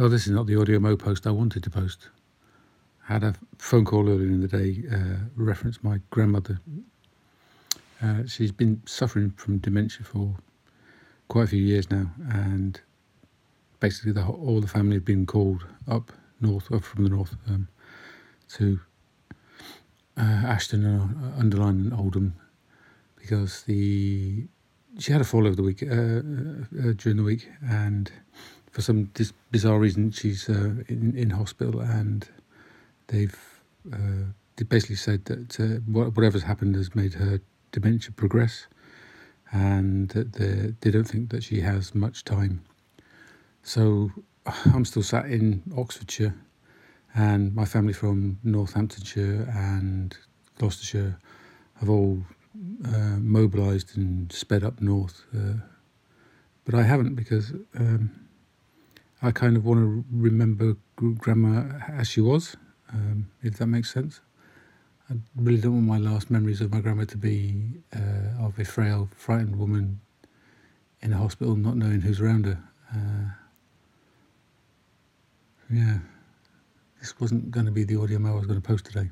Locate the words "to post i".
1.62-3.12